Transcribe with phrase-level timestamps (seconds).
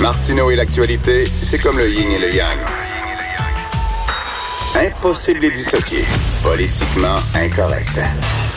[0.00, 2.58] Martineau et l'actualité, c'est comme le yin et le yang.
[4.76, 6.04] Impossible de les dissocier.
[6.42, 8.00] Politiquement incorrect.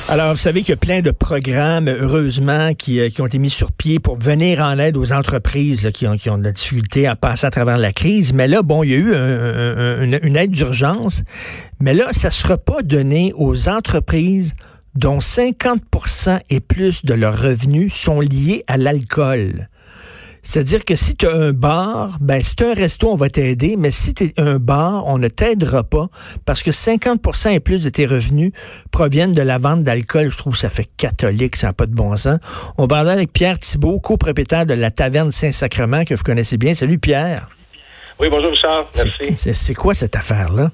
[0.09, 3.49] Alors, vous savez qu'il y a plein de programmes, heureusement, qui, euh, ont été mis
[3.49, 7.45] sur pied pour venir en aide aux entreprises qui, ont, de la difficulté à passer
[7.47, 8.33] à travers la crise.
[8.33, 11.23] Mais là, bon, il y a eu un- un- une, une aide d'urgence.
[11.80, 14.53] Mais là, ça ne sera pas donné aux entreprises
[14.95, 19.67] dont 50% et plus de leurs revenus sont liés à l'alcool.
[20.43, 23.75] C'est-à-dire que si tu as un bar, ben si tu un resto, on va t'aider,
[23.77, 26.09] mais si tu un bar, on ne t'aidera pas
[26.45, 28.52] parce que 50% et plus de tes revenus
[28.91, 30.30] proviennent de la vente d'alcool.
[30.30, 32.39] Je trouve que ça fait catholique, ça n'a pas de bon sens.
[32.77, 36.73] On va avec Pierre Thibault, copropriétaire de la Taverne Saint-Sacrement, que vous connaissez bien.
[36.73, 37.47] Salut Pierre.
[38.19, 38.89] Oui, bonjour Richard.
[38.95, 39.53] Merci.
[39.53, 40.71] C'est quoi cette affaire-là?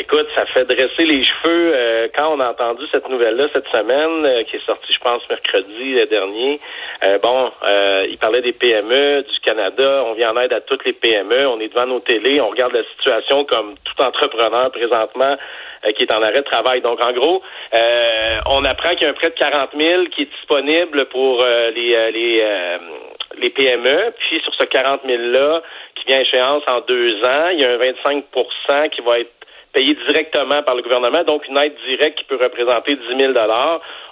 [0.00, 4.24] Écoute, ça fait dresser les cheveux euh, quand on a entendu cette nouvelle-là cette semaine,
[4.24, 6.58] euh, qui est sortie, je pense, mercredi euh, dernier.
[7.06, 10.04] Euh, bon, euh, il parlait des PME du Canada.
[10.06, 11.46] On vient en aide à toutes les PME.
[11.48, 12.40] On est devant nos télés.
[12.40, 15.36] On regarde la situation comme tout entrepreneur présentement
[15.84, 16.80] euh, qui est en arrêt de travail.
[16.80, 17.42] Donc, en gros,
[18.46, 22.10] on apprend qu'il y a un prêt de 40 000 qui est disponible pour les
[22.10, 22.42] les
[23.38, 24.12] les PME.
[24.18, 25.62] Puis sur ce 40 000-là,
[25.94, 29.30] qui vient à échéance en deux ans, il y a un 25% qui va être
[29.72, 33.32] payé directement par le gouvernement, donc une aide directe qui peut représenter 10 000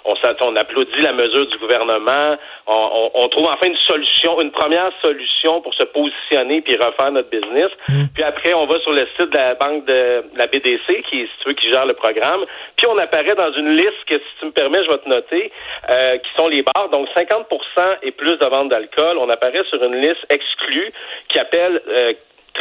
[0.05, 2.37] on, on applaudit la mesure du gouvernement.
[2.65, 7.11] On, on- on trouve enfin une solution, une première solution pour se positionner puis refaire
[7.11, 7.69] notre business.
[8.13, 11.29] Puis après, on va sur le site de la banque de la BDC, qui est
[11.43, 12.45] ceux qui gère le programme.
[12.77, 15.51] Puis on apparaît dans une liste que, si tu me permets, je vais te noter,
[15.93, 16.89] euh, qui sont les bars.
[16.89, 19.17] Donc 50% et plus de vente d'alcool.
[19.19, 20.91] On apparaît sur une liste exclue
[21.29, 22.13] qui appelle euh,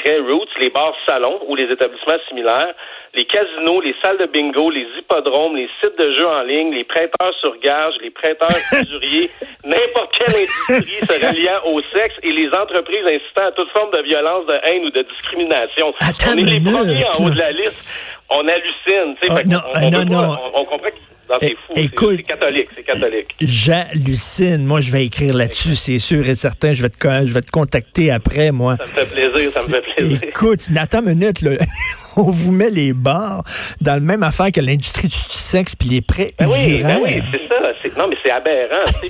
[0.02, 2.74] très roots, les bars salons ou les établissements similaires,
[3.14, 6.84] les casinos, les salles de bingo, les hippodromes, les sites de jeux en ligne, les
[6.84, 8.48] prêteurs sur gage, les prêteurs
[8.80, 9.30] usuriers,
[9.64, 14.02] n'importe quelle industrie se reliant au sexe et les entreprises incitant à toute forme de
[14.02, 15.94] violence, de haine ou de discrimination.
[16.00, 17.84] Attends on est les minute, premiers en haut de la liste.
[18.30, 19.16] On hallucine.
[19.20, 20.36] tu sais, Ah, non, on, non, pas- non.
[20.54, 21.72] on- on comprend que non, c'est fou.
[21.74, 22.16] c'est- écoute.
[22.16, 23.34] C'est catholique, c'est catholique.
[23.40, 24.64] J'hallucine.
[24.64, 26.72] Moi, je vais écrire là-dessus, c'est sûr et certain.
[26.72, 26.96] Je vais te,
[27.26, 28.76] je vais te contacter après, moi.
[28.80, 30.18] Ça me fait plaisir, ça me fait plaisir.
[30.22, 31.52] Écoute, attends une minute, là.
[32.16, 33.44] on vous met les bars
[33.80, 37.22] dans le même affaire que l'industrie du sexe puis les prêts Ben oui, ben oui,
[37.30, 37.98] c'est ça.
[37.98, 38.82] Non, mais c'est aberrant.
[38.82, 39.02] après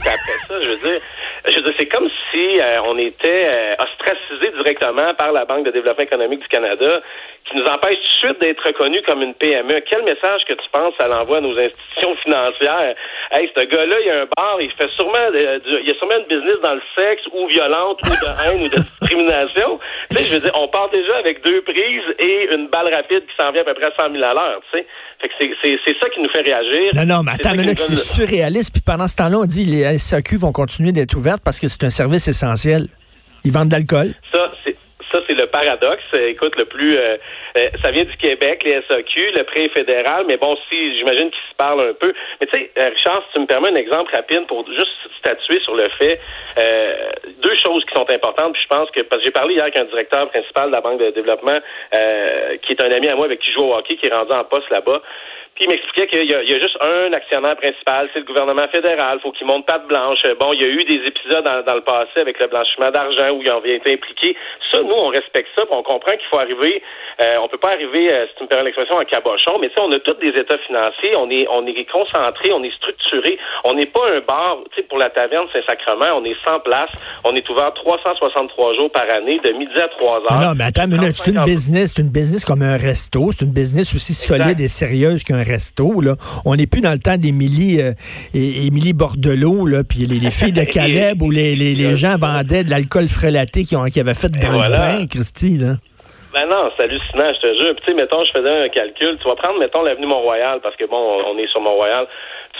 [0.47, 1.01] ça, je veux dire,
[1.51, 5.71] je veux c'est comme si euh, on était euh, ostracisé directement par la Banque de
[5.71, 7.01] développement économique du Canada,
[7.49, 9.81] qui nous empêche tout de suite d'être reconnus comme une PME.
[9.91, 12.95] Quel message que tu penses ça l'envoie à nos institutions financières?
[13.33, 16.17] Hey, ce gars-là, il a un bar, il fait sûrement, euh, du- il a sûrement
[16.19, 19.79] une business dans le sexe ou violente ou de haine ou de discrimination.
[20.11, 23.25] Tu sais, je veux dire, on part déjà avec deux prises et une balle rapide
[23.27, 24.61] qui s'en vient à peu près à 100 000 à l'heure.
[24.73, 24.87] Tu sais,
[25.21, 26.93] c'est- ça qui nous fait réagir.
[26.95, 28.73] Non, non, mais attends minute, nous c'est surréaliste.
[28.73, 31.85] Puis pendant ce temps-là, on dit les SAQ vont continuer d'être ouvertes parce que c'est
[31.85, 32.89] un service essentiel.
[33.45, 34.15] Ils vendent de l'alcool.
[34.33, 34.48] Ça,
[35.29, 36.05] c'est le paradoxe.
[36.19, 37.17] Écoute, le plus, euh,
[37.57, 41.51] euh, ça vient du Québec, les SAQ, le prêt fédéral, mais bon, si j'imagine qu'ils
[41.51, 42.13] se parlent un peu.
[42.41, 45.61] Mais tu sais, euh, Richard, si tu me permets un exemple rapide pour juste statuer
[45.61, 46.21] sur le fait,
[46.59, 47.11] euh,
[47.43, 48.53] deux choses qui sont importantes.
[48.53, 50.81] Puis je pense que parce que j'ai parlé hier avec un directeur principal de la
[50.81, 51.59] banque de développement,
[51.95, 54.15] euh, qui est un ami à moi avec qui je joue au hockey, qui est
[54.15, 55.03] rendu en poste là-bas.
[55.59, 58.25] Puis il m'expliquait qu'il y, a- il y a juste un actionnaire principal, c'est le
[58.25, 59.19] gouvernement fédéral.
[59.21, 60.23] faut qu'il monte patte blanche.
[60.39, 63.31] Bon, il y a eu des épisodes dans, dans le passé avec le blanchiment d'argent
[63.35, 64.37] où ils ont été impliqués.
[64.71, 65.65] Ça, nous, on respecte ça.
[65.71, 66.81] On comprend qu'il faut arriver.
[67.21, 69.59] Euh, on peut pas arriver, euh, si tu me permets l'expression, en cabochon.
[69.61, 71.17] Mais tu on a tous des états financiers.
[71.17, 73.37] On est, on est concentré, on est structuré.
[73.65, 74.59] On n'est pas un bar.
[74.71, 76.93] Tu sais, pour la taverne Saint-Sacrement, on est 100 places.
[77.25, 80.41] On est ouvert 363 jours par année, de midi à 3 heures.
[80.41, 83.45] non, mais attends minute, c'est une 35 business, c'est une business comme un resto, c'est
[83.45, 84.43] une business aussi Exact.
[84.45, 86.01] solide et sérieuse qu'un resto.
[86.01, 86.15] Là.
[86.45, 87.93] On n'est plus dans le temps d'Émilie euh,
[88.35, 92.65] Émilie Bordelot, là, puis les, les filles de Caleb où les, les, les gens vendaient
[92.65, 94.93] de l'alcool frelaté qui, ont, qui avaient fait dans voilà.
[94.93, 95.59] le bain, Christy.
[95.59, 95.77] Là.
[96.35, 97.75] Ben non, c'est hallucinant, je te jure.
[97.75, 99.17] Puis, tu sais, mettons, je faisais un calcul.
[99.21, 102.07] Tu vas prendre, mettons, l'avenue Mont-Royal, parce que, bon, on on est sur Mont-Royal.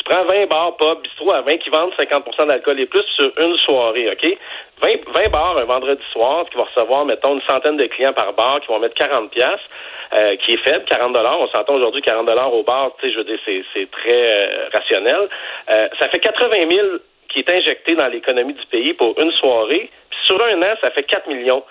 [0.09, 3.31] Tu prends 20 bars, pub, bistrot à 20 qui vendent 50 d'alcool et plus sur
[3.45, 4.39] une soirée, OK?
[4.83, 8.33] 20, 20 bars un vendredi soir qui vont recevoir, mettons, une centaine de clients par
[8.33, 9.61] bar qui vont mettre 40 pièces
[10.19, 13.25] euh, qui est faible, 40 On s'entend aujourd'hui 40 au bar, tu sais, je veux
[13.25, 15.29] dire, c'est, c'est très euh, rationnel.
[15.69, 16.87] Euh, ça fait 80 000
[17.29, 19.91] qui est injecté dans l'économie du pays pour une soirée.
[20.11, 21.63] Puis sur un an, ça fait 4 millions.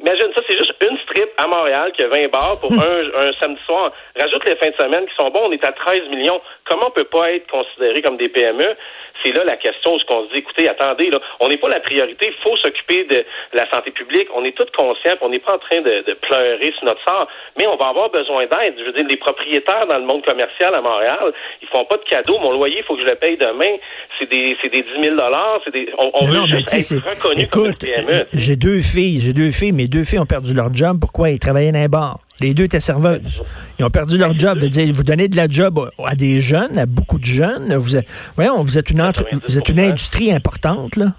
[0.00, 3.32] Imagine ça, c'est juste une strip à Montréal qui a 20 bars pour un, un
[3.40, 3.92] samedi soir.
[4.18, 6.40] Rajoute les fins de semaine qui sont bons, on est à 13 millions.
[6.64, 8.76] Comment on peut pas être considéré comme des PME?
[9.22, 11.80] C'est là la question où on se dit, écoutez, attendez, là, on n'est pas la
[11.80, 14.28] priorité, il faut s'occuper de la santé publique.
[14.34, 17.28] On est tous conscients, on n'est pas en train de, de, pleurer sur notre sort,
[17.56, 18.74] mais on va avoir besoin d'aide.
[18.78, 21.32] Je veux dire, les propriétaires dans le monde commercial à Montréal,
[21.62, 22.38] ils font pas de cadeaux.
[22.40, 23.76] Mon loyer, il faut que je le paye demain.
[24.18, 25.16] C'est des, c'est des 10 000
[25.64, 28.26] c'est des, on, on veut non, mais juste être reconnu écoute, comme une PME.
[28.34, 30.98] j'ai deux filles, j'ai deux filles, mes deux filles ont perdu leur job.
[30.98, 31.28] Pourquoi?
[31.28, 32.16] Ils travaillaient dans un.
[32.40, 33.44] Les deux étaient serveuses.
[33.78, 34.58] Ils ont perdu leur job.
[34.60, 37.74] Dire, vous donnez de la job à des jeunes, à beaucoup de jeunes.
[37.74, 39.02] Vous êtes, voyons, vous êtes une
[39.46, 41.12] vous êtes une industrie importante, là.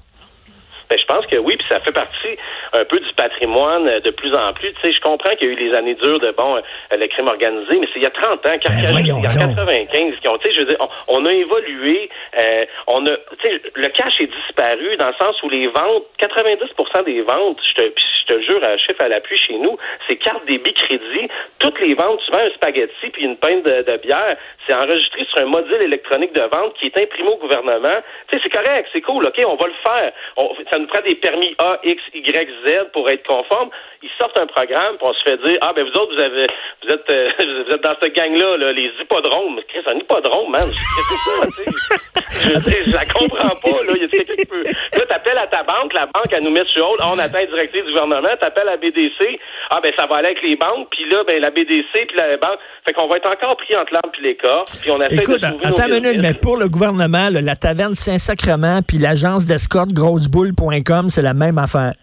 [0.90, 2.38] Ben, je pense que oui, puis ça fait partie
[2.80, 4.74] un peu du patrimoine euh, de plus en plus.
[4.74, 6.62] Tu sais, je comprends qu'il y a eu les années dures de bon euh,
[6.98, 9.28] le crime organisé, mais c'est il y a 30 ans, Ben, Carcajou, voyons il y
[9.28, 9.56] a donc.
[9.56, 10.90] 95 qui ont, tu sais, je veux dire, on,
[11.22, 15.42] on a évolué, euh, on a, tu sais, le cash est disparu dans le sens
[15.44, 19.38] où les ventes, 90% des ventes, je te, je te jure, un chiffre à l'appui
[19.38, 19.78] chez nous,
[20.08, 21.28] c'est carte débit crédit.
[21.60, 24.38] Toutes les ventes, tu vends un spaghetti puis une pinte de, de bière,
[24.68, 27.98] c'est enregistré sur un module électronique de vente qui est imprimé au gouvernement.
[28.30, 30.12] Tu sais, c'est correct, c'est cool, ok, on va le faire.
[30.38, 33.70] On- ça nous prend des permis A, X, Y, Z pour être conforme.
[34.02, 36.46] Ils sortent un programme, puis on se fait dire, ah ben vous autres, vous avez,
[36.84, 37.30] vous êtes, euh,
[37.68, 39.60] vous êtes dans cette gang-là, là, les hippodromes.
[39.72, 40.62] Qu'est-ce un hippodrome, man?
[40.62, 41.76] Qu'est-ce que c'est ça?
[42.36, 43.94] Je, je la comprends pas, là.
[43.96, 44.64] Il y a quelqu'un qui peut.
[44.64, 47.00] Là, t'appelles à ta banque, la banque, elle nous met sur hold.
[47.02, 48.36] On attend la directrice du gouvernement.
[48.40, 49.40] T'appelles à BDC.
[49.70, 50.90] Ah, ben, ça va aller avec les banques.
[50.92, 52.60] Puis là, ben, la BDC, puis la banque.
[52.86, 54.80] Fait qu'on va être encore pris entre l'arbre puis l'écorce.
[54.82, 57.96] Puis on essaie Écoute, de attends une minute, mais pour le gouvernement, là, la taverne
[57.96, 61.94] Saint-Sacrement puis l'agence d'escorte grosseboule.com, c'est la même affaire.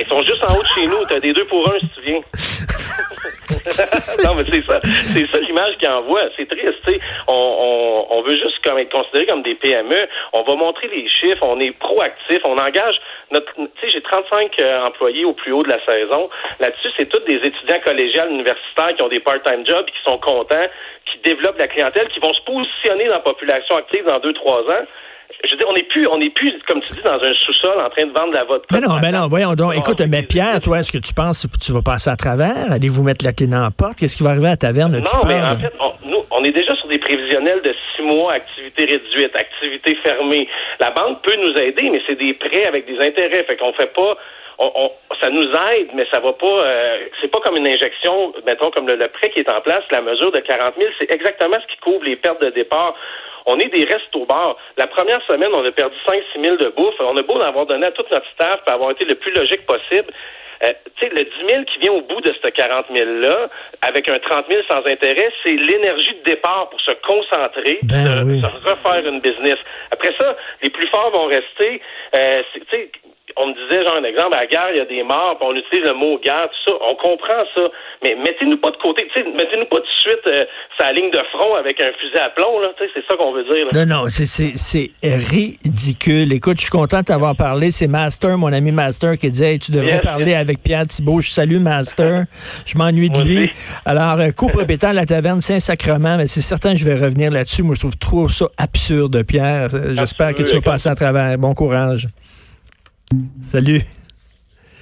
[0.00, 1.04] Ils sont juste en haut de chez nous.
[1.08, 2.20] T'as des deux pour un, si tu viens.
[4.24, 4.80] non, mais c'est ça.
[4.82, 6.28] C'est ça l'image qu'ils envoient.
[6.36, 7.00] C'est triste, tu sais.
[7.28, 10.08] On, on, on veut juste comme être considéré comme des PME.
[10.32, 11.42] On va montrer les chiffres.
[11.42, 12.40] On est proactif.
[12.44, 13.00] On engage
[13.30, 16.28] notre, tu sais, j'ai 35 euh, employés au plus haut de la saison.
[16.60, 20.66] Là-dessus, c'est tous des étudiants collégiales universitaires qui ont des part-time jobs, qui sont contents,
[21.06, 24.60] qui développent la clientèle, qui vont se positionner dans la population active dans deux, trois
[24.62, 24.84] ans.
[25.44, 27.78] Je veux dire, on n'est plus, on n'est plus, comme tu dis, dans un sous-sol
[27.80, 28.66] en train de vendre de la vodka.
[28.72, 29.72] Mais non, mais non, voyons donc.
[29.76, 32.70] On Écoute, mais Pierre, toi, est-ce que tu penses que tu vas passer à travers?
[32.72, 33.98] Allez-vous mettre la clé dans la porte?
[33.98, 34.92] Qu'est-ce qui va arriver à la taverne?
[34.98, 38.02] Non, tu mais en fait, on, nous, on est déjà sur des prévisionnels de six
[38.06, 40.48] mois, activité réduite, activité fermée.
[40.80, 43.44] La banque peut nous aider, mais c'est des prêts avec des intérêts.
[43.44, 44.16] Fait qu'on fait pas.
[44.58, 46.46] On, on- ça nous aide, mais ça va pas.
[46.46, 49.82] euh, c'est pas comme une injection, mettons comme le, le prêt qui est en place,
[49.90, 52.94] la mesure de 40 000, c'est exactement ce qui couvre les pertes de départ.
[53.46, 54.56] On est des restos bars.
[54.78, 56.94] La première semaine, on a perdu 5-6 000 de bouffe.
[57.00, 59.32] On a beau en avoir donné à toute notre staff pour avoir été le plus
[59.32, 60.12] logique possible.
[60.64, 63.50] Euh, tu sais, le 10 000 qui vient au bout de ce 40 000-là,
[63.82, 68.24] avec un 30 000 sans intérêt, c'est l'énergie de départ pour se concentrer, Ben de
[68.24, 68.40] oui.
[68.40, 69.56] se refaire une business.
[69.90, 71.82] Après ça, les plus forts vont rester.
[72.16, 72.90] Euh, c'est- tu sais,
[73.36, 75.46] on me disait, genre, un exemple, à la guerre, il y a des morts, puis
[75.50, 76.78] on utilise le mot guerre, tout ça.
[76.88, 77.62] On comprend ça.
[78.02, 80.44] Mais mettez-nous pas de côté, mettez-nous pas tout de suite euh,
[80.78, 82.70] sa ligne de front avec un fusil à plomb, là.
[82.78, 83.84] C'est ça qu'on veut dire, là.
[83.84, 86.32] Non, non, c'est- c'est c'est ridicule.
[86.32, 87.70] Écoute, je suis content de t'avoir parlé.
[87.70, 90.36] C'est Master, mon ami Master, qui disait hey, tu devrais Yes, parler yes.
[90.40, 91.20] avec Pierre Thibault.
[91.20, 92.24] Je salue Master.
[92.66, 93.50] Je m'ennuie de lui.
[93.84, 97.62] Alors, euh, copropriétaire de la taverne Saint-Sacrement, mais c'est certain que je vais revenir là-dessus.
[97.62, 99.68] Moi, je trouve trop ça absurde, Pierre.
[99.74, 101.36] Euh, J'espère que tu vas passer à travers.
[101.38, 102.06] Bon courage.
[103.50, 104.03] Salut.